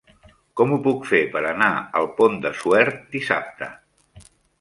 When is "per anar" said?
1.35-1.67